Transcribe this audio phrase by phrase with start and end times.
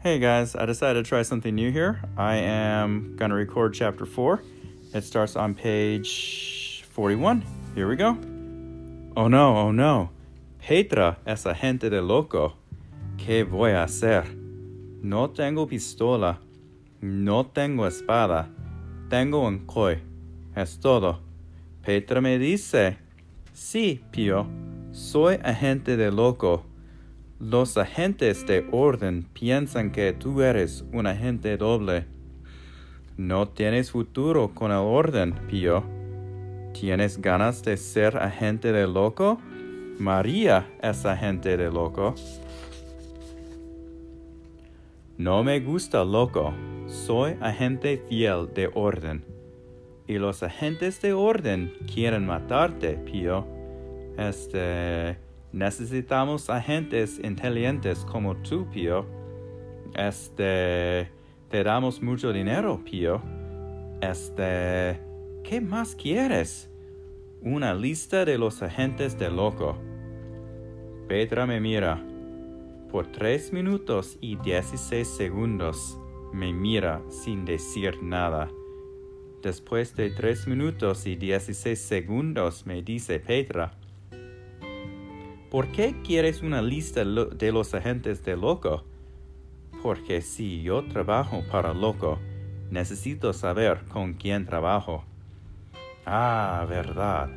[0.00, 2.00] Hey guys, I decided to try something new here.
[2.16, 4.40] I am going to record chapter 4.
[4.94, 7.44] It starts on page 41.
[7.74, 8.16] Here we go.
[9.16, 10.10] Oh no, oh no.
[10.60, 12.54] Petra es agente de loco.
[13.16, 14.24] ¿Qué voy a hacer?
[15.02, 16.38] No tengo pistola.
[17.02, 18.48] No tengo espada.
[19.10, 19.98] Tengo un koi.
[20.54, 21.18] Es todo.
[21.82, 22.98] Petra me dice,
[23.52, 24.46] sí, Pío,
[24.92, 26.67] soy agente de loco.
[27.40, 32.06] Los agentes de orden piensan que tú eres un agente doble.
[33.16, 35.84] No tienes futuro con el orden, Pío.
[36.72, 39.38] ¿Tienes ganas de ser agente de loco?
[40.00, 42.16] María es agente de loco.
[45.16, 46.52] No me gusta loco.
[46.88, 49.24] Soy agente fiel de orden.
[50.08, 53.46] Y los agentes de orden quieren matarte, Pío.
[54.16, 55.27] Este...
[55.52, 59.06] Necesitamos agentes inteligentes como tú, Pío.
[59.94, 61.10] Este...
[61.48, 63.22] Te damos mucho dinero, Pío.
[64.00, 65.00] Este...
[65.42, 66.70] ¿Qué más quieres?
[67.40, 69.78] Una lista de los agentes de loco.
[71.08, 72.04] Petra me mira.
[72.90, 75.98] Por tres minutos y dieciséis segundos
[76.32, 78.50] me mira sin decir nada.
[79.42, 83.70] Después de tres minutos y dieciséis segundos me dice Petra,
[85.50, 88.84] ¿Por qué quieres una lista de los agentes de loco?
[89.82, 92.18] Porque si yo trabajo para loco,
[92.70, 95.04] necesito saber con quién trabajo.
[96.04, 97.30] Ah, verdad.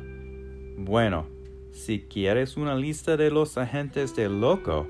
[0.76, 1.26] Bueno,
[1.72, 4.86] si quieres una lista de los agentes de loco,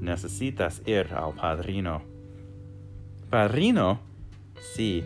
[0.00, 2.02] necesitas ir al padrino.
[3.28, 3.98] ¿Padrino?
[4.60, 5.02] Sí,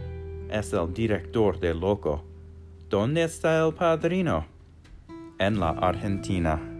[0.50, 2.22] es el director de loco.
[2.90, 4.44] ¿Dónde está el padrino?
[5.38, 6.75] En la Argentina.